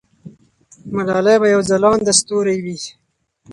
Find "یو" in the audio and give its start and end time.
1.53-1.61